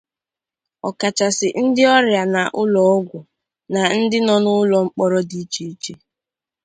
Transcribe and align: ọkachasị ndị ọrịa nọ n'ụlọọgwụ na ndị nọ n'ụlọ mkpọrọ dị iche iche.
ọkachasị 0.87 1.47
ndị 1.63 1.83
ọrịa 1.97 2.23
nọ 2.33 2.41
n'ụlọọgwụ 2.53 3.17
na 3.73 3.81
ndị 3.99 4.17
nọ 4.27 4.35
n'ụlọ 4.43 4.77
mkpọrọ 4.85 5.19
dị 5.29 5.39
iche 5.43 5.63
iche. 5.73 5.93